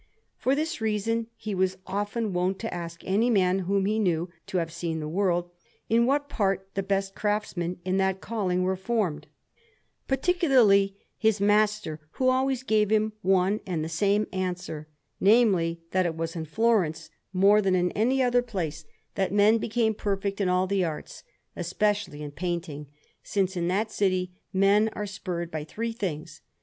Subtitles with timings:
[0.35, 4.57] For this reason he was often wont to ask any man whom he knew to
[4.57, 5.51] have seen the world,
[5.89, 9.27] in what part the best craftsmen in that calling were formed;
[10.07, 14.87] particularly his master, who always gave him one and the same answer
[15.19, 19.93] namely, that it was in Florence more than in any other place that men became
[19.93, 21.23] perfect in all the arts,
[21.55, 22.87] especially in painting,
[23.21, 26.41] since in that city men are spurred by three things.